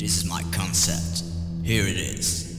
[0.00, 1.24] This is my concept.
[1.62, 2.49] Here it is.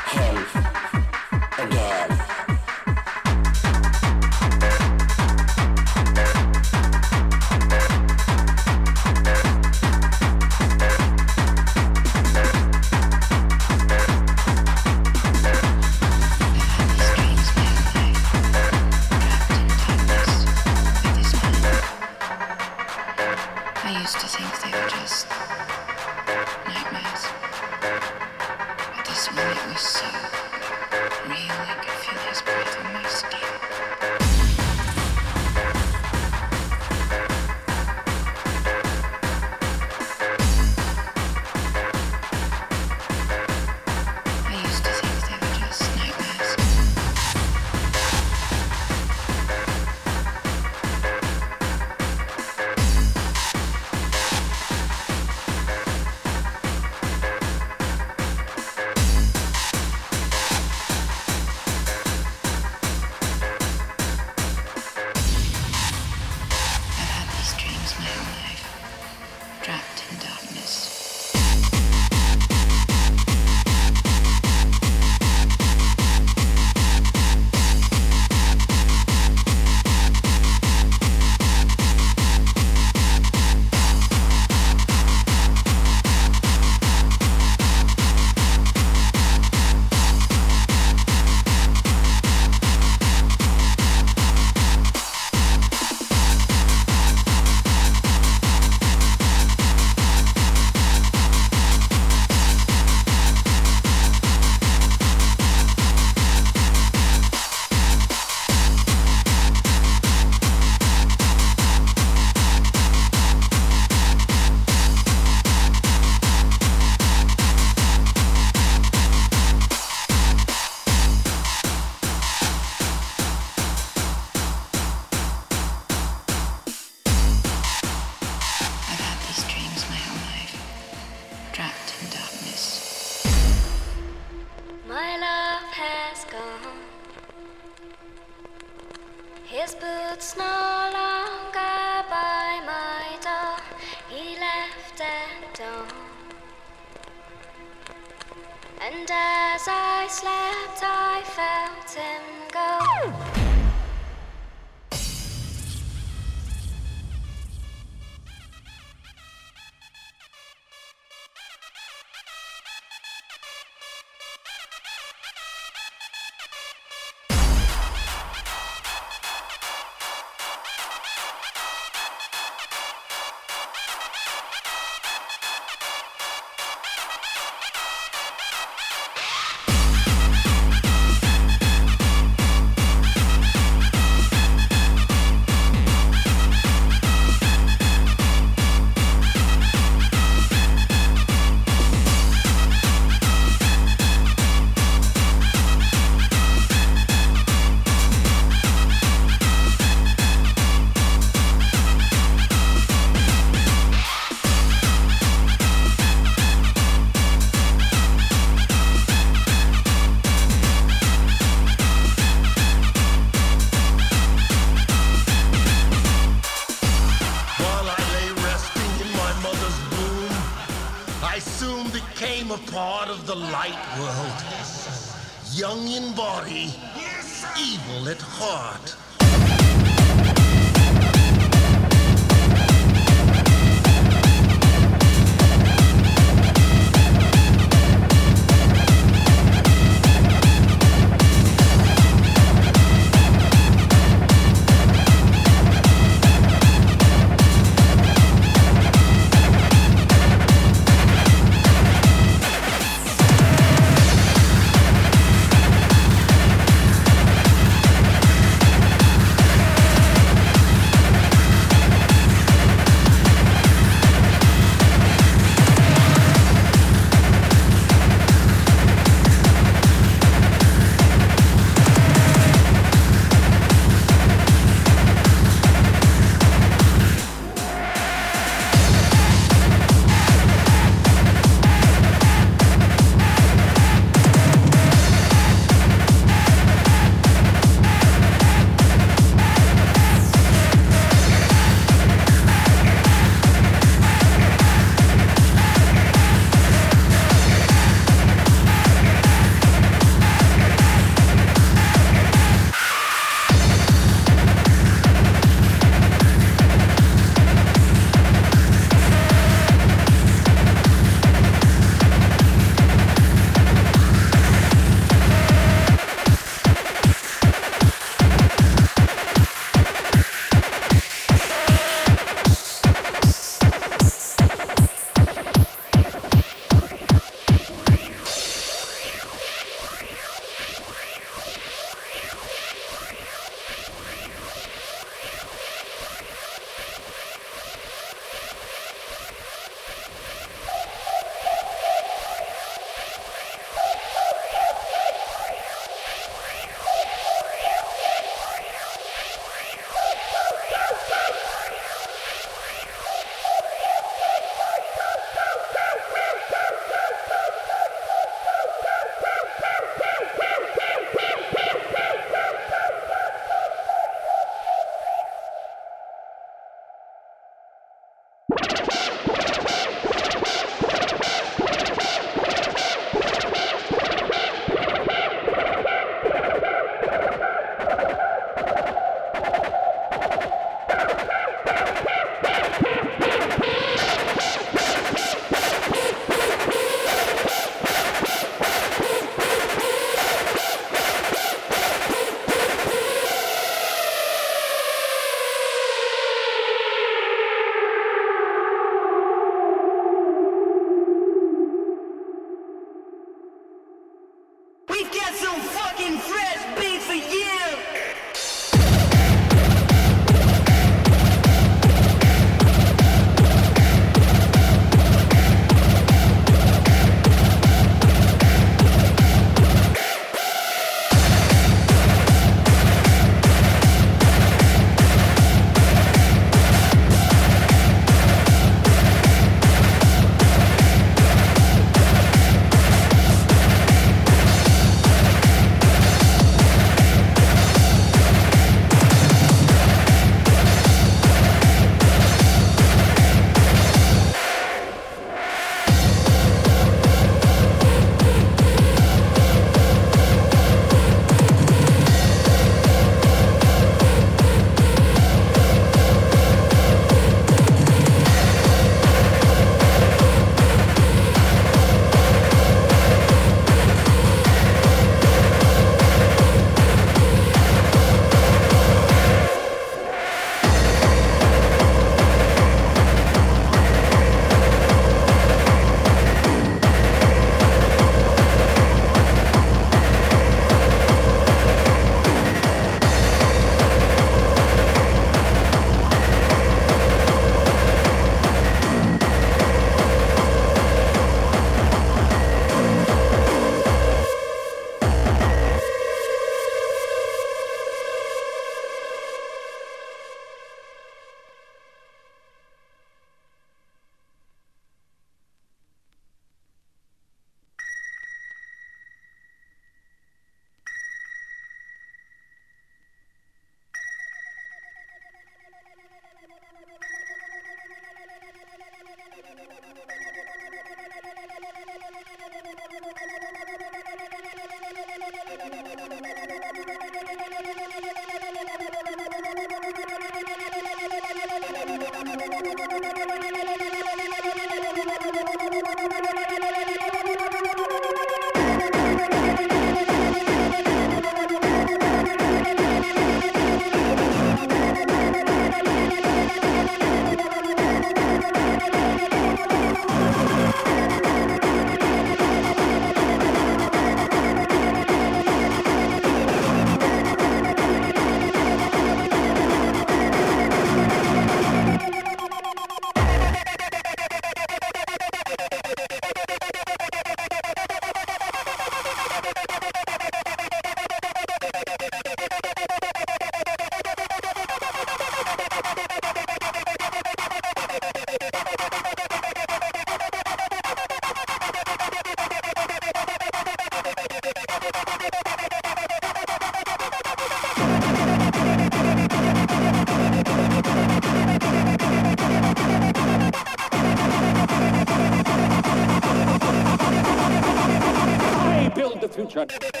[599.21, 600.00] the future.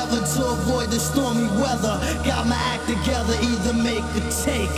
[0.00, 1.98] endeavor to avoid the stormy weather.
[2.24, 4.70] Got my act together, either make or take.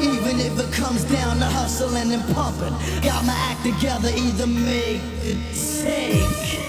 [0.00, 5.02] Even if it comes down to hustling and pumping, got my act together, either make
[5.24, 5.36] or
[5.82, 6.65] take.